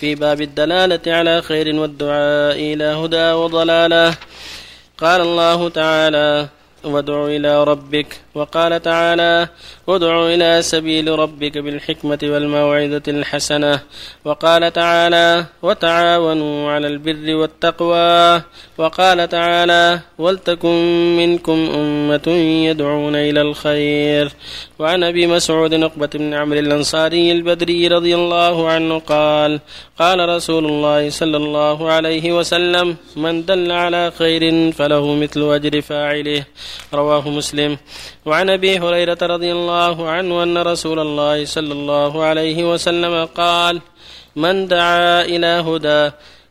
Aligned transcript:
في 0.00 0.14
باب 0.14 0.40
الدلالة 0.40 1.04
على 1.06 1.42
خير 1.42 1.76
والدعاء 1.76 2.56
إلى 2.56 2.84
هدى 2.84 3.32
وضلالة. 3.32 4.14
قال 4.98 5.20
الله 5.20 5.68
تعالى 5.68 6.48
وادع 6.84 7.26
إلى 7.26 7.64
ربك. 7.64 8.20
وقال 8.34 8.82
تعالى 8.82 9.48
ادع 9.96 10.26
إلى 10.34 10.62
سبيل 10.62 11.18
ربك 11.18 11.58
بالحكمة 11.58 12.18
والموعظة 12.22 13.06
الحسنة. 13.08 13.80
وقال 14.24 14.72
تعالى 14.72 15.44
وتعاونوا 15.62 16.70
على 16.70 16.86
البر 16.86 17.26
والتقوى. 17.40 18.42
وقال 18.78 19.28
تعالى 19.28 20.00
ولتكن 20.18 20.76
منكم 21.16 21.58
أمة 21.74 22.28
يدعون 22.68 23.16
إلى 23.16 23.40
الخير. 23.40 24.26
وعن 24.78 25.04
أبي 25.04 25.26
مسعود 25.26 25.74
عقبة 25.74 26.10
بن 26.14 26.34
عمرو 26.34 26.58
الأنصاري 26.58 27.32
البدري 27.32 27.88
رضي 27.88 28.14
الله 28.14 28.68
عنه 28.68 28.98
قال 28.98 29.60
قال 29.98 30.28
رسول 30.28 30.64
الله 30.66 31.10
صلى 31.10 31.36
الله 31.36 31.78
عليه 31.92 32.38
وسلم 32.38 32.96
من 33.16 33.44
دل 33.44 33.72
على 33.72 34.12
خير 34.18 34.72
فله 34.72 35.14
مثل 35.14 35.40
أجر 35.54 35.80
فاعله. 35.80 36.42
رواه 36.94 37.28
مسلم. 37.28 37.78
وعن 38.26 38.50
أبي 38.50 38.78
هريرة 38.78 39.18
رضي 39.22 39.52
الله 39.52 39.79
عنه 39.88 40.42
أن 40.42 40.58
رسول 40.58 40.98
الله 40.98 41.44
صلى 41.44 41.72
الله 41.72 42.24
عليه 42.24 42.72
وسلم 42.72 43.24
قال 43.24 43.80
من 44.36 44.68
دعا 44.68 45.24
إلى 45.24 45.46
هدى 45.46 46.10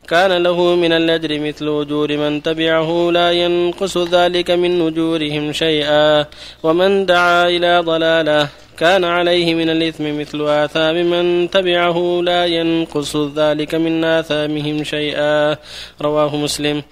كان 0.09 0.43
له 0.43 0.75
من 0.75 0.91
الأجر 0.91 1.39
مثل 1.39 1.81
أجور 1.81 2.17
من 2.17 2.43
تبعه 2.43 3.11
لا 3.11 3.31
ينقص 3.31 3.97
ذلك 3.97 4.51
من 4.51 4.87
أجورهم 4.87 5.53
شيئا. 5.53 6.25
ومن 6.63 7.05
دعا 7.05 7.47
إلى 7.47 7.79
ضلالة 7.79 8.47
كان 8.77 9.03
عليه 9.05 9.53
من 9.53 9.69
الإثم 9.69 10.19
مثل 10.19 10.39
آثام 10.47 10.95
من 10.95 11.49
تبعه 11.49 12.21
لا 12.23 12.45
ينقص 12.45 13.15
ذلك 13.35 13.75
من 13.75 14.03
آثامهم 14.03 14.83
شيئا. 14.83 15.57
رواه 16.01 16.35
مسلم. 16.35 16.83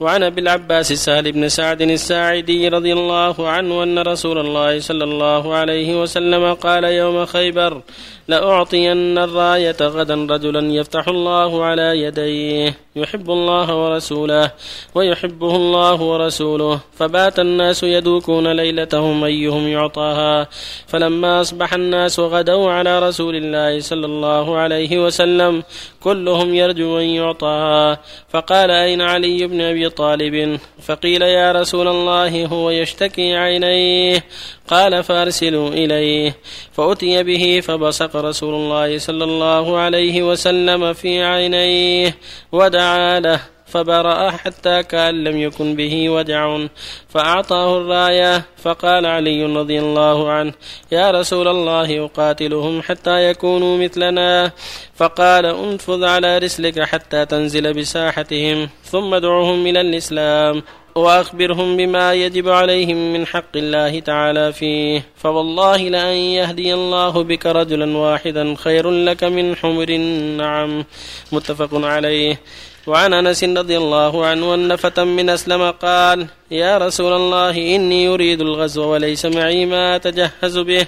وعن 0.00 0.22
أبي 0.22 0.40
العباس 0.40 0.92
سهل 0.92 1.32
بن 1.32 1.48
سعد 1.48 1.82
الساعدي 1.82 2.68
رضي 2.68 2.92
الله 2.92 3.48
عنه 3.48 3.82
أن 3.82 3.98
رسول 3.98 4.38
الله 4.38 4.80
صلى 4.80 5.04
الله 5.04 5.54
عليه 5.54 6.02
وسلم 6.02 6.54
قال 6.54 6.84
يوم 6.84 7.26
خيبر 7.26 7.82
لأعطين 8.28 9.18
الراية 9.18 9.76
غدا 9.80 10.14
رجلا 10.14 10.72
يفتح 10.72 11.08
الله 11.08 11.64
على 11.64 12.00
يديه 12.00 12.74
يحب 12.96 13.30
الله 13.30 13.74
ورسوله 13.76 14.50
ويحبه 14.94 15.56
الله 15.56 16.02
ورسوله. 16.02 16.80
فبات 16.98 17.38
الناس 17.38 17.82
يدوكون 17.82 18.52
ليلتهم 18.52 19.24
أيهم 19.24 19.68
يعطاها. 19.68 20.48
فلما 20.86 21.40
أصبح 21.40 21.74
الناس 21.74 22.20
غدوا 22.20 22.70
على 22.70 22.98
رسول 22.98 23.36
الله 23.36 23.80
صلى 23.80 24.06
الله 24.06 24.56
عليه 24.56 25.04
وسلم 25.04 25.62
كلهم 26.00 26.54
يرجو 26.54 26.98
أن 26.98 27.04
يعطاها. 27.04 27.98
فقال 28.28 28.70
أين 28.70 29.02
علي 29.02 29.46
بن 29.46 29.60
أبي 29.60 29.88
طالب؟ 29.88 30.58
فقيل 30.82 31.22
يا 31.22 31.52
رسول 31.52 31.88
الله 31.88 32.46
هو 32.46 32.70
يشتكي 32.70 33.36
عينيه. 33.36 34.24
قال 34.68 35.04
فارسلوا 35.04 35.68
إليه. 35.68 36.36
فأتي 36.72 37.22
به 37.22 37.60
فبصق 37.64 38.16
رسول 38.16 38.54
الله 38.54 38.98
صلى 38.98 39.24
الله 39.24 39.78
عليه 39.78 40.22
وسلم 40.22 40.92
في 40.92 41.22
عينيه 41.22 42.16
ودعا 42.52 43.20
له 43.20 43.40
فبرأ 43.66 44.30
حتى 44.30 44.82
كأن 44.82 45.24
لم 45.24 45.40
يكن 45.40 45.76
به 45.76 46.08
وجع 46.10 46.66
فأعطاه 47.08 47.78
الراية 47.78 48.44
فقال 48.56 49.06
علي 49.06 49.44
رضي 49.44 49.78
الله 49.80 50.30
عنه 50.30 50.52
يا 50.92 51.10
رسول 51.10 51.48
الله 51.48 52.04
أقاتلهم 52.04 52.82
حتى 52.82 53.30
يكونوا 53.30 53.78
مثلنا؟ 53.78 54.52
فقال 54.94 55.46
انفذ 55.46 56.04
على 56.04 56.38
رسلك 56.38 56.80
حتى 56.80 57.26
تنزل 57.26 57.74
بساحتهم 57.74 58.68
ثم 58.84 59.14
ادعهم 59.14 59.66
إلى 59.66 59.80
الإسلام. 59.80 60.62
وأخبرهم 60.96 61.76
بما 61.76 62.14
يجب 62.14 62.48
عليهم 62.48 63.12
من 63.12 63.26
حق 63.26 63.56
الله 63.56 64.00
تعالى 64.00 64.52
فيه. 64.52 65.06
فوالله 65.16 65.76
لأن 65.76 66.16
يهدي 66.16 66.74
الله 66.74 67.22
بك 67.22 67.46
رجلا 67.46 67.96
واحدا 67.96 68.54
خير 68.54 68.90
لك 68.90 69.24
من 69.24 69.56
حمر 69.56 69.88
النعم. 69.88 70.84
متفق 71.32 71.70
عليه. 71.72 72.40
وعن 72.86 73.12
أنس 73.12 73.44
رضي 73.44 73.76
الله 73.76 74.26
عنه 74.26 74.54
أن 74.54 74.76
فتى 74.76 75.04
من 75.04 75.30
أسلم 75.30 75.70
قال 75.70 76.26
يا 76.50 76.78
رسول 76.78 77.12
الله 77.12 77.50
إني 77.50 78.08
اريد 78.08 78.40
الغزو 78.40 78.92
وليس 78.92 79.26
معي 79.26 79.66
ما 79.66 79.96
أتجهز 79.96 80.58
به. 80.58 80.86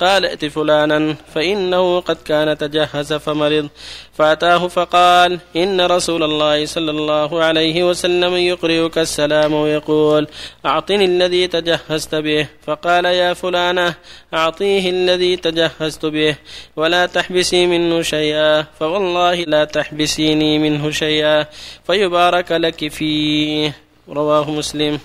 قال 0.00 0.24
ائت 0.24 0.44
فلانا 0.44 1.16
فإنه 1.34 2.00
قد 2.00 2.16
كان 2.24 2.58
تجهز 2.58 3.12
فمرض. 3.12 3.68
فأتاه 4.12 4.68
فقال 4.68 5.38
إن 5.56 5.80
رسول 5.80 6.22
الله 6.22 6.66
صلى 6.66 6.90
الله 6.90 7.44
عليه 7.44 7.84
وسلم 7.84 8.34
يقرئك 8.34 8.98
السلام 8.98 9.52
ويقول 9.54 10.26
أعطني 10.66 11.04
الذي 11.04 11.46
تجهزت 11.46 12.14
به. 12.14 12.48
فقال 12.66 13.04
يا 13.04 13.34
فلانة 13.34 13.94
أعطيه 14.34 14.90
الذي 14.90 15.36
تجهزت 15.36 16.06
به 16.06 16.36
ولا 16.76 17.06
تحبسي 17.06 17.66
منه 17.66 18.02
شيئا. 18.02 18.62
فوالله 18.80 19.34
لا 19.34 19.64
تحبسيني 19.64 20.58
منه 20.58 20.90
شيئا. 20.90 21.46
فيبارك 21.86 22.52
لك 22.52 22.88
فيه. 22.88 23.85
رواه 24.08 24.50
مسلم. 24.50 24.98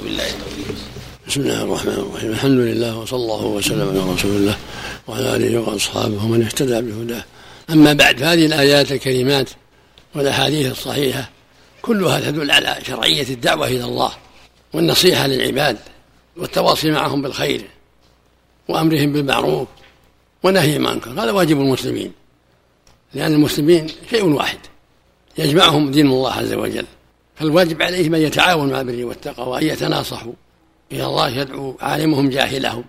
وبالله 0.00 0.24
بسم 1.28 1.40
الله 1.40 1.62
الرحمن 1.62 1.92
الرحيم. 1.92 2.30
الحمد 2.30 2.58
لله 2.58 2.98
وصلى 2.98 3.18
الله 3.18 3.44
وسلم 3.44 3.88
على 3.88 4.12
رسول 4.12 4.36
الله 4.36 4.56
وعلى 5.08 5.36
آله 5.36 5.58
وأصحابه 5.60 6.24
ومن 6.24 6.42
اهتدى 6.42 6.80
بهداه. 6.80 7.24
أما 7.70 7.92
بعد 7.92 8.18
فهذه 8.18 8.46
الآيات 8.46 8.92
الكريمات 8.92 9.50
والأحاديث 10.14 10.72
الصحيحة 10.72 11.30
كلها 11.82 12.20
تدل 12.20 12.50
على 12.50 12.78
شرعية 12.86 13.28
الدعوة 13.28 13.66
إلى 13.66 13.84
الله 13.84 14.12
والنصيحة 14.72 15.26
للعباد 15.26 15.78
والتواصي 16.36 16.90
معهم 16.90 17.22
بالخير 17.22 17.64
وأمرهم 18.68 19.12
بالمعروف 19.12 19.68
ونهي 20.42 20.78
ما 20.78 20.92
انكر 20.92 21.10
هذا 21.10 21.30
واجب 21.30 21.60
المسلمين 21.60 22.12
لأن 23.14 23.32
المسلمين 23.32 23.86
شيء 24.10 24.24
واحد 24.24 24.58
يجمعهم 25.38 25.90
دين 25.90 26.06
الله 26.06 26.32
عز 26.32 26.52
وجل. 26.52 26.86
فالواجب 27.38 27.82
عليهم 27.82 28.14
أن 28.14 28.22
يتعاونوا 28.22 28.72
مع 28.72 28.80
البر 28.80 29.04
والتقوى 29.04 29.48
وأن 29.48 29.66
يتناصحوا 29.66 30.32
إلى 30.92 31.04
الله 31.04 31.28
يدعو 31.28 31.76
عالمهم 31.80 32.30
جاهلهم 32.30 32.84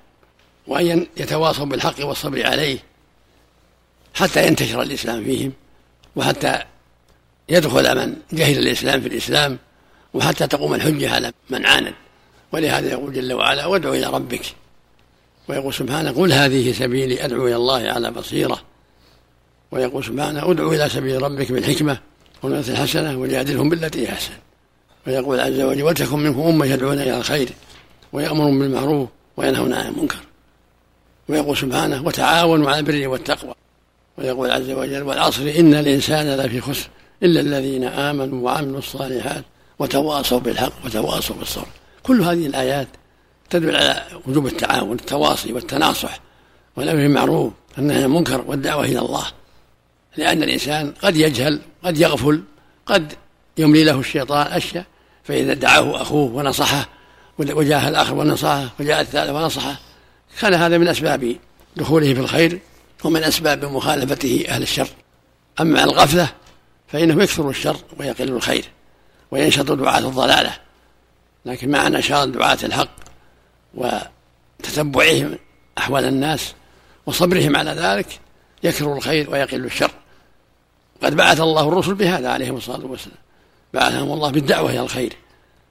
وأن 0.67 1.07
يتواصوا 1.17 1.65
بالحق 1.65 2.05
والصبر 2.05 2.47
عليه 2.47 2.77
حتى 4.13 4.47
ينتشر 4.47 4.81
الإسلام 4.81 5.23
فيهم 5.23 5.53
وحتى 6.15 6.63
يدخل 7.49 7.97
من 7.97 8.15
جهل 8.33 8.57
الإسلام 8.57 9.01
في 9.01 9.07
الإسلام 9.07 9.57
وحتى 10.13 10.47
تقوم 10.47 10.73
الحجة 10.73 11.13
على 11.13 11.31
من 11.49 11.65
عاند. 11.65 11.93
ولهذا 12.51 12.89
يقول 12.89 13.13
جل 13.13 13.33
وعلا 13.33 13.65
وادعو 13.65 13.93
إلى 13.93 14.05
ربك. 14.05 14.41
ويقول 15.47 15.73
سبحانه 15.73 16.11
قل 16.11 16.33
هذه 16.33 16.71
سبيلي 16.71 17.25
أدعو 17.25 17.47
إلى 17.47 17.55
الله 17.55 17.91
على 17.91 18.11
بصيرة. 18.11 18.61
ويقول 19.71 20.03
سبحانه 20.03 20.51
ادعو 20.51 20.73
إلى 20.73 20.89
سبيل 20.89 21.21
ربك 21.21 21.51
بالحكمة. 21.51 21.99
والموعظة 22.43 22.73
الحسنة 22.73 23.19
وجادلهم 23.19 23.69
بالتي 23.69 24.07
هي 24.07 24.13
أحسن. 24.13 24.33
ويقول 25.07 25.39
عز 25.39 25.61
وجل 25.61 25.83
ولتكن 25.83 26.19
منكم 26.19 26.41
أمة 26.41 26.65
يدعون 26.65 26.99
إلى 26.99 27.17
الخير 27.17 27.49
ويأمرون 28.13 28.59
بالمعروف 28.59 29.09
وينهون 29.37 29.73
عن 29.73 29.87
المنكر. 29.87 30.19
ويقول 31.29 31.57
سبحانه 31.57 32.05
وتعاونوا 32.05 32.69
على 32.69 32.79
البر 32.79 33.07
والتقوى. 33.07 33.53
ويقول 34.17 34.51
عز 34.51 34.69
وجل 34.69 35.03
والعصر 35.03 35.41
إن 35.59 35.73
الإنسان 35.73 36.27
لفي 36.27 36.61
خسر 36.61 36.89
إلا 37.23 37.39
الذين 37.39 37.83
آمنوا 37.83 38.45
وعملوا 38.45 38.79
الصالحات 38.79 39.43
وتواصوا 39.79 40.39
بالحق 40.39 40.73
وتواصوا 40.85 41.35
بالصبر. 41.35 41.67
كل 42.03 42.21
هذه 42.21 42.45
الآيات 42.45 42.87
تدل 43.49 43.75
على 43.75 44.03
وجوب 44.27 44.47
التعاون 44.47 44.99
التواصي 44.99 45.53
والتناصح 45.53 46.19
والأمر 46.75 46.97
بالمعروف 47.01 47.53
والنهي 47.77 47.97
عن 47.97 48.03
المنكر 48.03 48.43
والدعوة 48.47 48.85
إلى 48.85 48.99
الله. 48.99 49.25
لأن 50.17 50.43
الإنسان 50.43 50.93
قد 51.01 51.15
يجهل 51.15 51.61
قد 51.83 51.97
يغفل 51.97 52.43
قد 52.85 53.13
يملي 53.57 53.83
له 53.83 53.99
الشيطان 53.99 54.47
أشياء 54.47 54.85
فإذا 55.23 55.53
دعاه 55.53 56.01
أخوه 56.01 56.35
ونصحه 56.35 56.89
وجاء 57.39 57.89
الآخر 57.89 58.13
ونصحه 58.13 58.69
وجاء 58.79 59.01
الثالث 59.01 59.29
ونصحه 59.29 59.79
كان 60.39 60.53
هذا 60.53 60.77
من 60.77 60.87
أسباب 60.87 61.35
دخوله 61.75 62.13
في 62.13 62.19
الخير 62.19 62.59
ومن 63.03 63.23
أسباب 63.23 63.65
مخالفته 63.65 64.45
أهل 64.49 64.61
الشر. 64.61 64.87
أما 65.59 65.83
الغفلة 65.83 66.29
فإنه 66.87 67.23
يكثر 67.23 67.49
الشر 67.49 67.77
ويقل 67.99 68.29
الخير 68.29 68.65
وينشط 69.31 69.71
دعاة 69.71 69.99
الضلالة. 69.99 70.57
لكن 71.45 71.71
مع 71.71 71.87
نشاط 71.87 72.27
دعاة 72.27 72.57
الحق 72.63 72.95
وتتبعهم 73.73 75.37
أحوال 75.77 76.05
الناس 76.05 76.53
وصبرهم 77.05 77.55
على 77.55 77.71
ذلك 77.71 78.19
يكثر 78.63 78.93
الخير 78.93 79.29
ويقل 79.29 79.65
الشر. 79.65 79.91
قد 81.03 81.15
بعث 81.15 81.41
الله 81.41 81.67
الرسل 81.67 81.93
بهذا 81.93 82.29
عليهم 82.29 82.55
الصلاة 82.55 82.85
والسلام. 82.85 83.17
بعثهم 83.73 84.11
الله 84.11 84.31
بالدعوة 84.31 84.69
إلى 84.69 84.79
الخير 84.79 85.13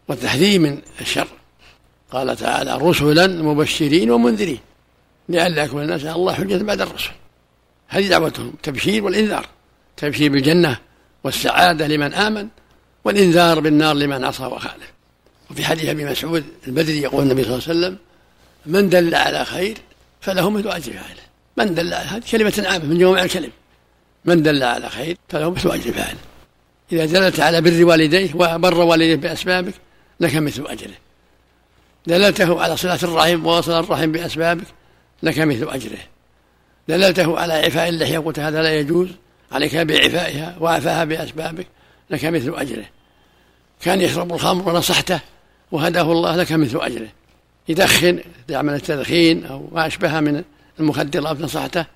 والتحذير 0.08 0.60
من 0.60 0.78
الشر. 1.00 1.28
قال 2.12 2.36
تعالى 2.36 2.78
رسلا 2.78 3.26
مبشرين 3.26 4.10
ومنذرين. 4.10 4.60
لئلا 5.28 5.64
يكون 5.64 5.82
الناس 5.82 6.04
على 6.04 6.14
الله 6.14 6.34
حجة 6.34 6.62
بعد 6.62 6.80
الرسل. 6.80 7.10
هذه 7.88 8.08
دعوتهم 8.08 8.48
التبشير 8.48 9.04
والإنذار. 9.04 9.46
تبشير 9.96 10.32
بالجنة 10.32 10.78
والسعادة 11.24 11.86
لمن 11.86 12.14
آمن 12.14 12.48
والإنذار 13.04 13.60
بالنار 13.60 13.94
لمن 13.94 14.24
عصى 14.24 14.44
وخالف. 14.44 14.92
وفي 15.50 15.64
حديث 15.64 15.88
أبي 15.88 16.04
مسعود 16.04 16.44
البدري 16.66 17.02
يقول 17.02 17.22
النبي 17.22 17.44
صلى 17.44 17.52
الله 17.52 17.68
عليه 17.68 17.78
وسلم 17.78 17.98
من 18.66 18.88
دل 18.88 19.14
على 19.14 19.44
خير 19.44 19.78
فله 20.20 20.50
مثل 20.50 20.68
أجر 20.68 20.92
فاعله 20.92 21.22
من 21.58 21.74
دل 21.74 21.94
على 21.94 22.08
هذه 22.08 22.22
كلمة 22.30 22.64
عامة 22.66 22.84
من 22.84 22.98
جوامع 22.98 23.22
الكلم؟ 23.22 23.50
من 24.24 24.42
دل 24.42 24.62
على 24.62 24.88
خير 24.88 25.16
فله 25.28 25.50
مثل 25.50 25.70
أجر 25.70 25.92
فاعله 25.92 26.18
إذا 26.92 27.04
دلت 27.04 27.40
على 27.40 27.60
بر 27.60 27.84
والديه 27.84 28.34
وبر 28.34 28.80
والديه 28.80 29.16
بأسبابك 29.16 29.74
لك 30.20 30.36
مثل 30.36 30.66
أجره. 30.66 30.94
دللته 32.06 32.62
على 32.62 32.76
صلة 32.76 32.98
الرحم 33.02 33.46
ووصل 33.46 33.72
الرحم 33.72 34.12
بأسبابك 34.12 34.66
لك 35.22 35.38
مثل 35.38 35.68
أجره. 35.68 35.98
دللته 36.88 37.38
على 37.38 37.52
عفاء 37.52 37.88
اللحية 37.88 38.18
قلت 38.18 38.38
هذا 38.38 38.62
لا 38.62 38.78
يجوز. 38.78 39.08
عليك 39.52 39.76
بعفائها 39.76 40.56
وعفاها 40.60 41.04
بأسبابك 41.04 41.66
لك 42.10 42.24
مثل 42.24 42.54
أجره. 42.56 42.84
كان 43.82 44.00
يشرب 44.00 44.32
الخمر 44.34 44.68
ونصحته 44.68 45.20
وهداه 45.72 46.12
الله 46.12 46.36
لك 46.36 46.52
مثل 46.52 46.80
أجره. 46.80 47.08
يدخن 47.68 48.20
يعمل 48.48 48.74
التدخين 48.74 49.44
أو 49.46 49.68
ما 49.72 49.86
أشبه 49.86 50.20
من 50.20 50.44
المخدرات 50.80 51.40
نصحته 51.40 51.86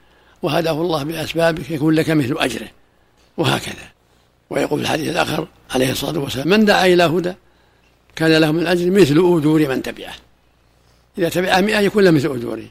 وهداه 0.43 0.81
الله 0.81 1.02
بأسبابك 1.02 1.70
يكون 1.70 1.94
لك 1.94 2.11
مثل 2.11 2.34
أجره 2.38 2.69
وهكذا. 3.37 3.88
ويقول 4.50 4.79
في 4.79 4.84
الحديث 4.84 5.08
الآخر 5.08 5.46
عليه 5.75 5.90
الصلاة 5.93 6.19
والسلام 6.19 6.49
من 6.49 6.64
دعا 6.64 6.87
إلى 6.87 7.02
هدى 7.02 7.34
كان 8.17 8.32
له 8.32 8.52
من 8.52 8.67
أجر 8.67 8.90
مثل 8.90 9.12
أجور 9.12 9.69
من 9.69 9.82
تبعه. 9.82 10.14
إذا 11.19 11.29
تبع 11.29 11.61
مئة 11.61 11.79
يكون 11.79 12.05
له 12.05 12.11
مثل 12.11 12.34
أجوره 12.34 12.64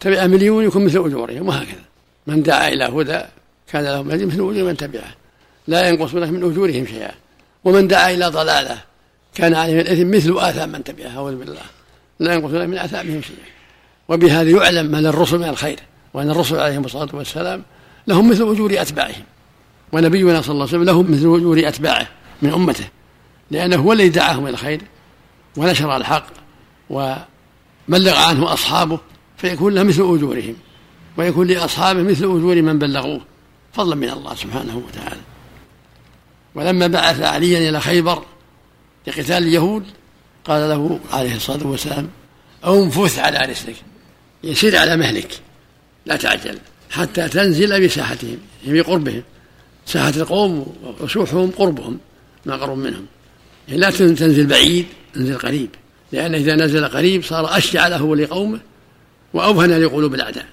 تبع 0.00 0.26
مليون 0.26 0.64
يكون 0.64 0.84
مثل 0.84 0.98
أجورهم 0.98 1.48
وهكذا. 1.48 1.84
من 2.26 2.42
دعا 2.42 2.68
إلى 2.68 2.84
هدى 2.84 3.20
كان 3.72 3.84
له 3.84 4.02
من 4.02 4.10
أجر 4.10 4.26
مثل 4.26 4.34
أجور 4.34 4.64
من 4.64 4.76
تبعه. 4.76 5.14
لا 5.66 5.88
ينقص 5.88 6.14
لك 6.14 6.28
من 6.28 6.50
أجورهم 6.50 6.86
شيئا. 6.86 7.14
ومن 7.64 7.88
دعا 7.88 8.10
إلى 8.10 8.26
ضلالة 8.26 8.78
كان 9.34 9.54
عليه 9.54 9.80
الإثم 9.80 10.10
مثل 10.10 10.38
آثام 10.38 10.68
من 10.68 10.84
تبعه. 10.84 11.16
أعوذ 11.16 11.36
بالله. 11.36 11.62
لا 12.18 12.34
ينقص 12.34 12.50
لك 12.50 12.68
من 12.68 12.78
آثامهم 12.78 13.22
شيئا. 13.22 13.57
وبهذا 14.08 14.50
يعلم 14.50 14.86
ما 14.86 14.96
للرسل 14.96 15.38
من 15.38 15.48
الخير 15.48 15.80
وأن 16.14 16.30
الرسل 16.30 16.60
عليهم 16.60 16.84
الصلاة 16.84 17.08
والسلام 17.12 17.62
لهم 18.06 18.30
مثل 18.30 18.52
أجور 18.52 18.82
أتباعهم 18.82 19.24
ونبينا 19.92 20.42
صلى 20.42 20.52
الله 20.52 20.66
عليه 20.66 20.78
وسلم 20.78 20.84
له 20.84 21.02
مثل 21.02 21.36
أجور 21.36 21.68
أتباعه 21.68 22.08
من 22.42 22.52
أمته 22.52 22.88
لأنه 23.50 23.76
هو 23.76 23.92
الذي 23.92 24.08
دعاهم 24.08 24.42
إلى 24.46 24.50
الخير 24.50 24.80
ونشر 25.56 25.96
الحق 25.96 26.26
وبلغ 26.90 28.16
عنه 28.16 28.52
أصحابه 28.52 28.98
فيكون 29.36 29.74
له 29.74 29.82
مثل 29.82 30.02
أجورهم 30.02 30.56
ويكون 31.16 31.46
لأصحابه 31.46 32.02
مثل 32.02 32.24
أجور 32.24 32.62
من 32.62 32.78
بلغوه 32.78 33.20
فضلا 33.72 33.94
من 33.94 34.10
الله 34.10 34.34
سبحانه 34.34 34.82
وتعالى. 34.86 35.20
ولما 36.54 36.86
بعث 36.86 37.20
عليا 37.20 37.68
إلى 37.68 37.80
خيبر 37.80 38.22
لقتال 39.06 39.36
اليهود 39.36 39.84
قال 40.44 40.68
له 40.68 41.00
عليه 41.12 41.36
الصلاة 41.36 41.66
والسلام 41.66 42.08
أنفث 42.66 43.18
على 43.18 43.38
رسلك. 43.38 43.76
يسير 44.44 44.76
على 44.76 44.96
مهلك 44.96 45.40
لا 46.06 46.16
تعجل 46.16 46.58
حتى 46.90 47.28
تنزل 47.28 47.86
بساحتهم 47.86 48.38
يعني 48.66 48.82
بقربهم. 48.82 49.22
ساحة 49.86 50.12
القوم 50.16 50.76
وسوحهم 51.00 51.50
قربهم 51.50 51.98
ما 52.46 52.56
قرب 52.56 52.78
منهم. 52.78 53.06
يعني 53.68 53.80
لا 53.80 53.90
تنزل 53.90 54.46
بعيد 54.46 54.86
انزل 55.16 55.38
قريب. 55.38 55.68
لأن 56.12 56.34
إذا 56.34 56.54
نزل 56.54 56.84
قريب 56.84 57.24
صار 57.24 57.58
أشجع 57.58 57.88
له 57.88 58.02
ولقومه 58.02 58.60
وأوهن 59.34 59.82
لقلوب 59.82 60.14
الأعداء. 60.14 60.46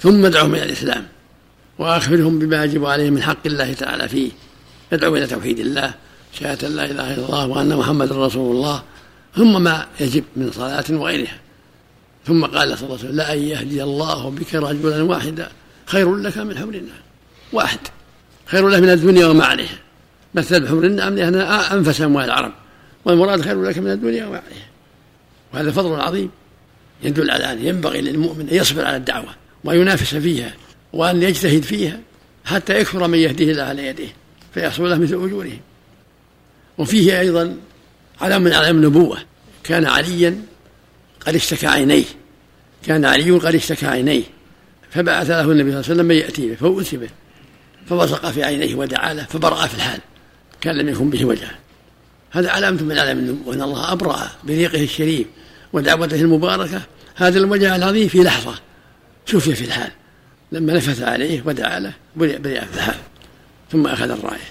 ثم 0.00 0.24
ادعوهم 0.24 0.54
إلى 0.54 0.62
الإسلام 0.62 1.06
وأخبرهم 1.78 2.38
بما 2.38 2.64
يجب 2.64 2.84
عليهم 2.84 3.12
من 3.12 3.22
حق 3.22 3.46
الله 3.46 3.72
تعالى 3.72 4.08
فيه. 4.08 4.30
يدعو 4.92 5.16
إلى 5.16 5.26
توحيد 5.26 5.58
الله 5.58 5.94
شهادة 6.32 6.68
لا 6.68 6.84
إله 6.84 7.14
إلا 7.14 7.26
الله 7.26 7.46
وأن 7.46 7.76
محمد 7.76 8.12
رسول 8.12 8.56
الله 8.56 8.82
ثم 9.36 9.62
ما 9.62 9.86
يجب 10.00 10.24
من 10.36 10.50
صلاة 10.52 10.84
وغيرها. 10.90 11.38
ثم 12.26 12.44
قال 12.44 12.78
صلى 12.78 12.86
الله 12.86 12.98
عليه 12.98 13.08
وسلم 13.08 13.16
لأن 13.16 13.38
يهدي 13.38 13.82
الله 13.82 14.30
بك 14.30 14.54
رجلا 14.54 15.02
واحدا 15.02 15.48
خير 15.86 16.16
لك 16.16 16.38
من 16.38 16.58
حمر 16.58 16.74
النعم. 16.74 17.02
واحد. 17.52 17.78
خير 18.46 18.68
له 18.68 18.80
من 18.80 18.90
الدنيا 18.90 19.26
وما 19.26 19.44
عليها. 19.44 19.78
مثل 20.34 20.60
بحمر 20.60 20.84
النعم 20.84 21.14
لأنها 21.14 21.74
أنفس 21.74 22.00
أموال 22.00 22.24
العرب 22.24 22.52
والمراد 23.04 23.40
خير 23.40 23.62
لك 23.62 23.78
من 23.78 23.90
الدنيا 23.90 24.26
وما 24.26 24.42
عليها. 24.46 24.68
وهذا 25.54 25.70
فضل 25.70 26.00
عظيم 26.00 26.30
يدل 27.02 27.30
على 27.30 27.52
أن 27.52 27.66
ينبغي 27.66 28.00
للمؤمن 28.00 28.48
أن 28.48 28.54
يصبر 28.54 28.84
على 28.84 28.96
الدعوة 28.96 29.34
وينافس 29.64 30.14
فيها 30.14 30.54
وأن 30.92 31.22
يجتهد 31.22 31.62
فيها 31.62 32.00
حتى 32.44 32.78
يكثر 32.78 33.08
من 33.08 33.18
يهديه 33.18 33.52
الله 33.52 33.62
على 33.62 33.86
يديه 33.86 34.14
فيحصل 34.54 34.90
له 34.90 34.98
مثل 34.98 35.14
أجورهم. 35.14 35.60
وفيه 36.78 37.20
أيضا 37.20 37.56
علم 38.20 38.42
من 38.42 38.52
علم 38.52 38.76
النبوة 38.76 39.18
كان 39.64 39.86
عليا 39.86 40.42
قد 41.26 41.34
اشتكى 41.34 41.66
عينيه. 41.66 42.04
كان 42.86 43.04
علي 43.04 43.30
قد 43.30 43.54
اشتكى 43.54 43.86
عينيه. 43.86 44.22
فبعث 44.90 45.30
له 45.30 45.40
النبي 45.40 45.70
صلى 45.70 45.80
الله 45.80 45.84
عليه 45.84 45.94
وسلم 45.94 46.06
من 46.06 46.14
يأتي 46.14 46.48
به 46.48 46.54
فأتي 46.54 46.96
به. 46.96 47.08
فبصق 47.88 48.30
في 48.30 48.44
عينيه 48.44 48.74
ودعا 48.74 49.14
له 49.14 49.24
فبرأ 49.24 49.66
في 49.66 49.74
الحال. 49.74 50.00
كان 50.60 50.76
لم 50.76 50.88
يكن 50.88 51.10
به 51.10 51.24
وجه. 51.24 51.48
هذا 52.30 52.50
علامة 52.50 52.82
من 52.82 52.98
علام 52.98 53.18
النبوة 53.18 53.54
أن 53.54 53.62
الله 53.62 53.92
أبرأ 53.92 54.30
بريقه 54.44 54.84
الشريف 54.84 55.26
ودعوته 55.72 56.20
المباركة. 56.20 56.82
هذا 57.14 57.38
الوجه 57.38 57.76
العظيم 57.76 58.08
في 58.08 58.22
لحظة. 58.22 58.54
شفي 59.26 59.54
في 59.54 59.64
الحال. 59.64 59.90
لما 60.52 60.72
نفث 60.72 61.02
عليه 61.02 61.42
ودعا 61.44 61.80
له 61.80 61.92
برئ 62.16 62.38
في 62.42 62.74
الحال. 62.74 62.96
ثم 63.72 63.86
أخذ 63.86 64.10
الراية 64.10 64.48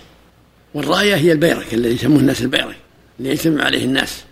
والراية 0.73 1.15
هي 1.15 1.31
البيرك 1.31 1.73
الذي 1.73 1.93
يسموه 1.93 2.19
الناس 2.19 2.41
البيرك 2.41 2.75
اللي 3.19 3.29
يجتمع 3.29 3.63
عليه 3.63 3.85
الناس. 3.85 4.23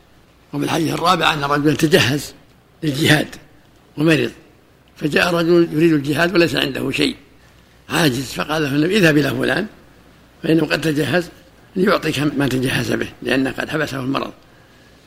وفي 0.54 0.64
الحديث 0.66 0.94
الرابع 0.94 1.34
أن 1.34 1.44
رجلا 1.44 1.76
تجهز 1.76 2.34
للجهاد 2.84 3.28
ومرض. 3.98 4.32
فجاء 4.96 5.34
رجل 5.34 5.68
يريد 5.72 5.94
الجهاد 5.94 6.34
وليس 6.34 6.56
عنده 6.56 6.92
شيء. 6.92 7.16
عاجز 7.90 8.34
فقال 8.34 8.64
له 8.64 8.76
النبي 8.76 8.98
اذهب 8.98 9.18
إلى 9.18 9.30
فلان 9.30 9.66
فإنه 10.44 10.66
قد 10.66 10.82
تجهز 10.82 11.30
ليعطيك 11.76 12.20
ما 12.20 12.48
تجهز 12.48 12.92
به 12.92 13.08
لأنه 13.22 13.52
قد 13.52 13.70
حبسه 13.70 14.00
المرض. 14.00 14.32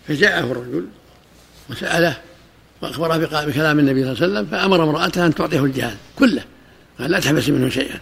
فجاءه 0.09 0.53
الرجل 0.53 0.87
وسأله 1.71 2.17
وأخبره 2.83 3.17
بكلام 3.45 3.79
النبي 3.79 4.03
صلى 4.03 4.13
الله 4.13 4.23
عليه 4.23 4.33
وسلم 4.33 4.47
فأمر 4.47 4.85
امرأته 4.85 5.27
أن 5.27 5.35
تعطيه 5.35 5.65
الجهاد 5.65 5.97
كله. 6.19 6.43
قال 6.99 7.11
لا 7.11 7.21
تحبس 7.21 7.49
منه 7.49 7.69
شيئا. 7.69 8.01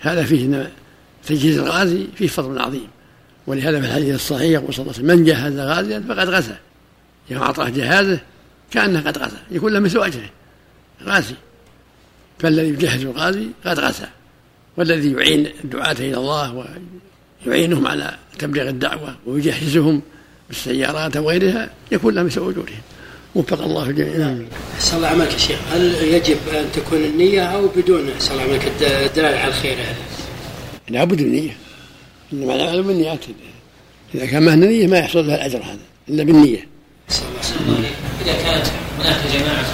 هذا 0.00 0.24
فيه 0.24 0.72
تجهيز 1.26 1.58
الغازي 1.58 2.06
فيه 2.16 2.26
فضل 2.26 2.58
عظيم. 2.58 2.88
ولهذا 3.46 3.80
في 3.80 3.86
الحديث 3.86 4.14
الصحيح 4.14 4.50
يقول 4.50 4.74
صلى 4.74 4.82
الله 4.82 4.94
عليه 4.94 5.04
وسلم 5.04 5.18
من 5.18 5.24
جهز 5.24 5.58
غازيا 5.58 6.04
فقد 6.08 6.28
غزا. 6.28 6.58
يوم 7.30 7.42
أعطاه 7.42 7.68
جهازه 7.68 8.20
كأنه 8.70 9.00
قد 9.00 9.18
غزا 9.18 9.42
يكون 9.50 9.72
له 9.72 9.80
مثل 9.80 9.98
أجره 9.98 10.30
غازي 11.04 11.34
فالذي 12.38 12.68
يجهز 12.68 13.04
الغازي 13.04 13.46
قد 13.64 13.80
غزا 13.80 14.08
والذي 14.76 15.12
يعين 15.12 15.46
الدعاة 15.64 15.92
إلى 15.92 16.16
الله 16.16 16.66
ويعينهم 17.46 17.86
على 17.86 18.16
تبليغ 18.38 18.68
الدعوة 18.68 19.16
ويجهزهم 19.26 20.02
بالسيارات 20.48 21.16
وغيرها 21.16 21.70
يكون 21.92 22.14
له 22.14 22.22
مثل 22.22 22.40
أجورهم 22.40 22.80
وفق 23.34 23.62
الله 23.62 23.90
الجميع. 23.90 24.16
نعم. 24.16 24.46
أحسن 24.74 24.96
الله 24.96 25.08
عملك 25.08 25.32
يا 25.32 25.38
شيخ. 25.38 25.58
هل 25.72 25.94
يجب 26.02 26.36
أن 26.52 26.72
تكون 26.72 26.98
النية 26.98 27.42
أو 27.42 27.68
بدون؟ 27.76 28.10
أحسن 28.10 28.32
الله 28.32 28.42
عملك 28.42 28.72
الدلالة 28.80 29.38
على 29.38 29.48
الخير 29.48 29.72
هذا؟ 29.74 29.96
لابد 30.88 31.20
النية 31.20 31.56
إنما 32.32 32.54
الأعمال 32.54 32.82
بالنيات 32.82 33.24
إذا 34.14 34.26
كان 34.26 34.42
ما 34.42 34.54
نية 34.54 34.86
ما 34.86 34.98
يحصل 34.98 35.26
لها 35.26 35.36
الأجر 35.36 35.58
هذا 35.58 35.78
إلا 36.08 36.24
بالنية. 36.24 36.68
إذا 38.20 38.32
كانت 38.32 38.66
هناك 38.98 39.26
جماعة 39.26 39.64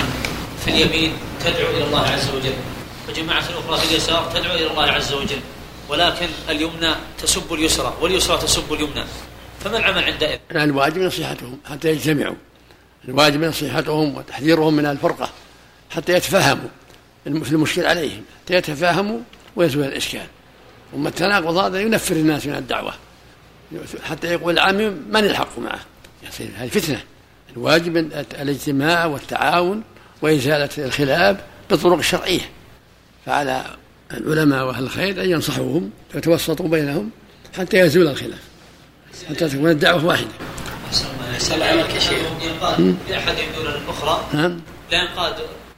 في 0.64 0.70
اليمين 0.70 1.12
تدعو 1.44 1.70
إلى 1.70 1.84
الله 1.84 2.00
عز 2.00 2.30
وجل 2.30 2.54
وجماعة 3.08 3.42
أخرى 3.42 3.78
في 3.78 3.92
اليسار 3.92 4.30
تدعو 4.34 4.54
إلى 4.54 4.70
الله 4.70 4.82
عز 4.82 5.12
وجل 5.12 5.40
ولكن 5.88 6.26
اليمنى 6.48 6.94
تسب 7.22 7.52
اليسرى 7.52 7.94
واليسرى 8.00 8.38
تسب 8.38 8.72
اليمنى 8.72 9.04
فما 9.60 9.78
العمل 9.78 10.04
عندئذ؟ 10.04 10.38
الواجب 10.50 10.98
نصيحتهم 10.98 11.58
حتى 11.70 11.88
يجتمعوا 11.88 12.34
الواجب 13.08 13.44
نصيحتهم 13.44 14.16
وتحذيرهم 14.16 14.74
من 14.74 14.86
الفرقة 14.86 15.30
حتى 15.90 16.12
يتفاهموا 16.12 16.68
في 17.24 17.52
المشكل 17.52 17.86
عليهم 17.86 18.22
حتى 18.44 18.54
يتفاهموا 18.54 19.18
ويزول 19.56 19.84
الإشكال. 19.84 20.26
ثم 20.92 21.06
التناقض 21.06 21.56
هذا 21.56 21.80
ينفر 21.80 22.16
الناس 22.16 22.46
من 22.46 22.54
الدعوة 22.54 22.94
حتى 24.04 24.26
يقول 24.26 24.54
العام 24.54 25.04
من 25.10 25.24
الحق 25.24 25.58
معه؟ 25.58 25.80
هذه 26.56 26.68
فتنة. 26.68 27.00
الواجب 27.56 27.96
الاجتماع 28.40 29.04
والتعاون 29.04 29.82
وإزالة 30.22 30.68
الخلاف 30.78 31.36
بالطرق 31.70 31.98
الشرعية. 31.98 32.40
فعلى 33.26 33.64
العلماء 34.14 34.66
وأهل 34.66 34.82
الخير 34.82 35.22
أن 35.22 35.30
ينصحوهم 35.30 35.90
ويتوسطوا 36.14 36.68
بينهم 36.68 37.10
حتى 37.58 37.78
يزول 37.78 38.08
الخلاف 38.08 38.42
حتى 39.28 39.48
تكون 39.48 39.70
الدعوة 39.70 40.04
واحدة. 40.04 40.28
أحسن 41.34 41.62
عليك 41.62 41.94
يا 41.94 42.00
شيخ. 42.00 42.18
ينقاد 42.42 42.96
لأحد 43.10 43.34
دون 43.56 43.66
الأخرى؟ 43.66 44.28
نعم. 44.34 44.60
لا 44.92 45.02
ينقاد. 45.02 45.34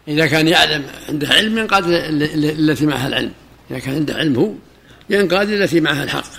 إذا 0.09 0.27
كان 0.27 0.49
يعلم 0.49 0.85
عنده 1.09 1.29
علم 1.29 1.59
ينقاد 1.59 1.85
التي 1.89 2.87
معها 2.87 3.09
العلم. 3.09 3.33
إذا 3.71 3.79
كان 3.79 3.95
عنده 3.95 4.15
علم 4.15 4.37
هو 4.37 4.53
ينقاد 5.11 5.51
التي 5.51 5.81
معها 5.81 6.05
الحق 6.05 6.31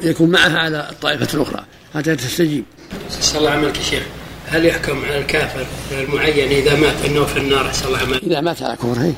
يكون 0.00 0.30
معها 0.30 0.58
على 0.58 0.88
الطائفة 0.90 1.34
الأخرى 1.34 1.64
حتى 1.94 2.16
تستجيب. 2.16 2.64
صلى 3.10 3.38
الله 3.38 3.50
عملك 3.50 3.76
يا 3.76 3.82
شيخ. 3.82 4.02
هل 4.54 4.66
يحكم 4.66 5.04
على 5.04 5.18
الكافر 5.18 5.66
المعين 5.92 6.48
إذا 6.48 6.80
مات 6.80 7.04
أنه 7.04 7.24
في 7.24 7.38
النار؟ 7.38 7.72
صلى 7.72 7.88
الله 7.88 7.98
عملك 7.98 8.22
إذا 8.22 8.40
مات 8.40 8.62
على 8.62 8.76
كفر 8.76 9.00
هي 9.00 9.12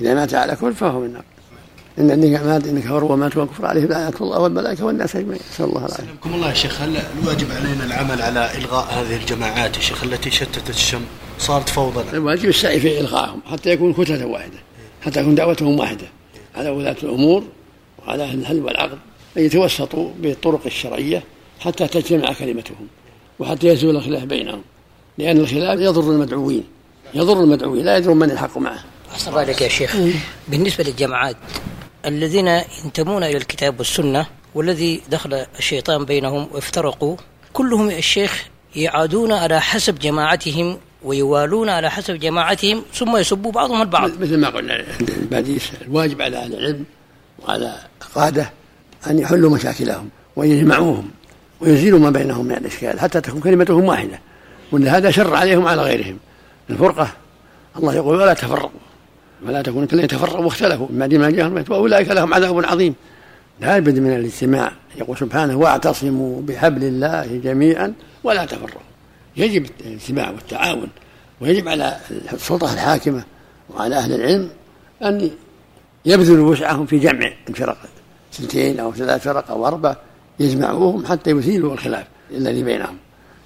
إذا 0.00 0.14
مات 0.14 0.34
على 0.34 0.52
كفر 0.52 0.72
فهو 0.72 1.00
من 1.00 1.06
النار. 1.06 1.24
إن 1.98 2.10
النية 2.10 2.38
مات 2.38 2.66
إن 2.66 2.80
كفر 2.80 3.04
ومات 3.04 3.36
وكفر 3.36 3.66
عليه 3.66 3.84
لعنة 3.84 4.14
الله 4.20 4.38
والملائكة 4.38 4.84
والناس 4.84 5.16
أجمعين. 5.16 5.40
نسأل 5.52 5.64
الله 5.64 5.78
العافية. 5.78 5.96
سلمكم 5.96 6.34
الله 6.34 6.48
يا 6.48 6.54
شيخ 6.54 6.80
هل 6.80 6.96
الواجب 7.22 7.52
علينا 7.52 7.84
العمل 7.84 8.22
على 8.22 8.58
إلغاء 8.58 8.84
هذه 8.92 9.16
الجماعات 9.16 9.76
يا 9.76 9.82
شيخ 9.82 10.04
التي 10.04 10.30
شتتت 10.30 10.70
الشمل 10.70 11.04
صارت 11.38 11.68
فوضى 11.68 12.04
الواجب 12.12 12.48
السعي 12.48 12.80
في 12.80 13.00
إلغائهم 13.00 13.40
حتى 13.50 13.70
يكون 13.70 13.92
كتلة 13.92 14.26
واحدة 14.26 14.58
حتى 15.02 15.20
تكون 15.20 15.34
دعوتهم 15.34 15.78
واحدة. 15.78 16.06
على 16.54 16.68
ولاة 16.68 16.96
الأمور 17.02 17.44
وعلى 17.98 18.24
أهل 18.24 18.38
الحل 18.38 18.60
والعقد 18.60 18.98
أن 19.36 19.42
يتوسطوا 19.42 20.10
بالطرق 20.18 20.60
الشرعية 20.66 21.22
حتى 21.60 21.88
تجتمع 21.88 22.32
كلمتهم. 22.32 22.86
وحتى 23.38 23.66
يزول 23.66 23.96
الخلاف 23.96 24.24
بينهم. 24.24 24.62
لأن 25.18 25.40
الخلاف 25.40 25.80
يضر 25.80 26.10
المدعوين. 26.12 26.64
يضر 27.14 27.40
المدعوين. 27.40 27.84
لا 27.84 27.96
يضر 27.96 28.14
من 28.14 28.30
الحق 28.30 28.58
معه. 28.58 28.84
أحسن 29.12 29.32
رأيك 29.32 29.60
يا 29.60 29.68
شيخ. 29.68 29.96
بالنسبة 30.48 30.84
للجماعات 30.84 31.36
الذين 32.06 32.48
ينتمون 32.84 33.24
إلى 33.24 33.36
الكتاب 33.36 33.78
والسنة 33.78 34.26
والذي 34.54 35.02
دخل 35.10 35.34
الشيطان 35.58 36.04
بينهم 36.04 36.48
وافترقوا 36.52 37.16
كلهم 37.52 37.90
يا 37.90 37.98
الشيخ 37.98 38.48
يعادون 38.76 39.32
على 39.32 39.60
حسب 39.60 39.98
جماعتهم 39.98 40.78
ويوالون 41.04 41.68
على 41.68 41.90
حسب 41.90 42.14
جماعتهم 42.14 42.82
ثم 42.94 43.16
يسبوا 43.16 43.52
بعضهم 43.52 43.82
البعض. 43.82 44.10
مثل 44.20 44.36
ما 44.36 44.48
قلنا 44.48 44.74
عند 44.74 45.10
الباديس 45.10 45.62
الواجب 45.82 46.22
على 46.22 46.36
أهل 46.36 46.54
العلم 46.54 46.84
وعلى 47.42 47.78
القادة 48.02 48.52
أن 49.06 49.18
يحلوا 49.18 49.50
مشاكلهم 49.50 50.08
ويجمعوهم. 50.36 51.10
ويزيلوا 51.64 51.98
ما 51.98 52.10
بينهم 52.10 52.46
من 52.46 52.52
الإشكال 52.52 53.00
حتى 53.00 53.20
تكون 53.20 53.40
كلمتهم 53.40 53.84
واحدة 53.84 54.20
وأن 54.72 54.88
هذا 54.88 55.10
شر 55.10 55.34
عليهم 55.34 55.66
على 55.66 55.82
غيرهم. 55.82 56.18
الفرقة 56.70 57.08
الله 57.76 57.94
يقول 57.94 58.20
ولا 58.20 58.34
تفرقوا 58.34 58.80
ولا 59.46 59.62
تكون 59.62 59.86
كالذين 59.86 60.08
تفرقوا 60.08 60.44
واختلفوا 60.44 60.86
من 60.90 60.98
بعد 60.98 61.14
ما 61.14 61.30
جاءهم 61.30 61.64
وأولئك 61.68 62.08
لهم 62.08 62.34
عذاب 62.34 62.64
عظيم. 62.64 62.94
لا 63.60 63.78
بد 63.78 63.98
من 63.98 64.16
الاجتماع 64.16 64.72
يقول 64.96 65.18
سبحانه 65.18 65.56
واعتصموا 65.56 66.42
بحبل 66.42 66.84
الله 66.84 67.40
جميعا 67.44 67.92
ولا 68.24 68.44
تفرقوا. 68.44 68.80
يجب 69.36 69.66
الاجتماع 69.80 70.30
والتعاون 70.30 70.88
ويجب 71.40 71.68
على 71.68 71.96
السلطة 72.32 72.72
الحاكمة 72.72 73.24
وعلى 73.70 73.96
أهل 73.96 74.12
العلم 74.14 74.48
أن 75.02 75.30
يبذلوا 76.04 76.50
وسعهم 76.50 76.86
في 76.86 76.98
جمع 76.98 77.32
الفرق 77.48 77.78
سنتين 78.32 78.80
أو 78.80 78.92
ثلاث 78.92 79.22
فرق 79.22 79.50
أو 79.50 79.66
أربع. 79.66 79.96
يجمعوهم 80.40 81.06
حتى 81.06 81.30
يزيلوا 81.30 81.72
الخلاف 81.72 82.06
الذي 82.30 82.62
بينهم. 82.62 82.96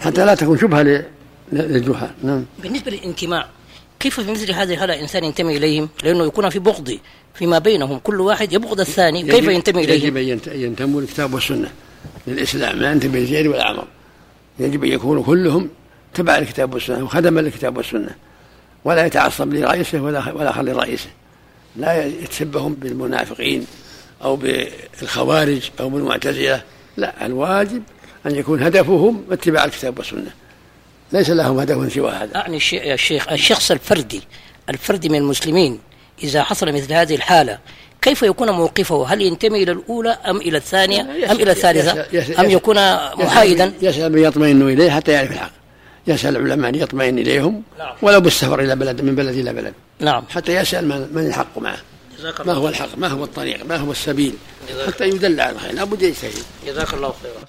حتى 0.00 0.24
لا 0.26 0.34
تكون 0.34 0.58
شبهة 0.58 1.04
للجهال. 1.52 2.10
نعم. 2.22 2.44
بالنسبة 2.62 2.90
للانتماء 2.90 3.48
كيف 4.00 4.20
في 4.20 4.30
مثل 4.30 4.52
هذه 4.52 4.74
الحالة 4.74 5.00
إنسان 5.00 5.24
ينتمي 5.24 5.56
إليهم؟ 5.56 5.88
لأنه 6.04 6.24
يكون 6.26 6.48
في 6.48 6.58
بغض 6.58 6.98
فيما 7.34 7.58
بينهم. 7.58 7.98
كل 7.98 8.20
واحد 8.20 8.52
يبغض 8.52 8.80
الثاني 8.80 9.22
كيف 9.22 9.34
يجب- 9.34 9.48
ينتمي 9.50 9.82
يجب 9.82 10.16
إليهم 10.16 10.40
أن 10.46 10.60
ينتموا 10.60 11.00
للكتاب 11.00 11.34
والسنة 11.34 11.70
للإسلام. 12.26 12.78
لا 12.78 12.92
ينتمي 12.92 13.20
للزيد 13.20 13.46
والعمر 13.46 13.84
يجب 14.58 14.84
أن 14.84 14.92
يكونوا 14.92 15.22
كلهم 15.22 15.68
تبع 16.14 16.38
الكتاب 16.38 16.74
والسنة 16.74 17.04
وخدما 17.04 17.40
للكتاب 17.40 17.76
والسنة. 17.76 18.10
ولا 18.84 19.06
يتعصب 19.06 19.54
لرئيسه 19.54 20.00
ولا 20.02 20.32
ولا 20.32 20.50
آخر 20.50 20.62
لرئيسه 20.62 21.08
لا 21.76 22.06
يتشبههم 22.06 22.74
بالمنافقين 22.74 23.66
أو 24.24 24.36
بالخوارج 24.36 25.70
أو 25.80 25.88
بالمعتزلة. 25.88 26.62
لا 26.98 27.26
الواجب 27.26 27.82
أن 28.26 28.34
يكون 28.34 28.62
هدفهم 28.62 29.24
اتباع 29.30 29.64
الكتاب 29.64 29.98
والسنة. 29.98 30.30
ليس 31.12 31.30
لهم 31.30 31.58
هدف 31.58 31.92
سوى 31.92 32.10
هذا. 32.10 32.36
أعني 32.36 32.58
يا 32.72 32.96
شيخ 32.96 33.28
الشخص 33.32 33.70
الفردي 33.70 34.22
الفردي 34.68 35.08
من 35.08 35.18
المسلمين 35.18 35.78
إذا 36.22 36.42
حصل 36.42 36.72
مثل 36.72 36.92
هذه 36.92 37.14
الحالة 37.14 37.58
كيف 38.02 38.22
يكون 38.22 38.50
موقفه؟ 38.50 39.06
هل 39.06 39.22
ينتمي 39.22 39.62
إلى 39.62 39.72
الأولى 39.72 40.10
أم 40.10 40.36
إلى 40.36 40.58
الثانية؟ 40.58 41.00
أم 41.00 41.36
إلى 41.36 41.50
الثالثة؟ 41.50 42.06
أم 42.40 42.50
يكون 42.50 42.76
محايدا؟ 43.24 43.72
يسأل 43.82 44.12
من 44.12 44.18
يطمئن 44.18 44.62
إليه 44.62 44.90
حتى 44.90 45.12
يعرف 45.12 45.30
الحق. 45.30 45.50
يسأل 46.06 46.36
العلماء 46.36 46.70
أن 46.70 46.74
يطمئن 46.74 47.18
إليهم 47.18 47.62
نعم. 47.78 47.94
ولو 48.02 48.20
بالسفر 48.20 48.60
إلى 48.60 48.76
بلد 48.76 49.00
من 49.00 49.14
بلد 49.14 49.36
إلى 49.36 49.52
بلد. 49.52 49.72
نعم. 50.00 50.24
حتى 50.30 50.54
يسأل 50.54 50.88
من, 50.88 51.08
من 51.12 51.26
الحق 51.26 51.58
معه. 51.58 51.78
ما 52.44 52.52
هو 52.52 52.68
الحق؟ 52.68 52.98
ما 52.98 53.08
هو 53.08 53.24
الطريق؟ 53.24 53.64
ما 53.64 53.76
هو 53.76 53.92
السبيل؟ 53.92 54.34
حتى 54.86 55.08
يدل 55.08 55.40
على 55.40 55.56
الخير. 55.56 55.72
لابد 55.72 56.02
يجتهد 56.02 56.42
جزاك 56.66 56.94
الله 56.94 57.14
خيرا. 57.22 57.44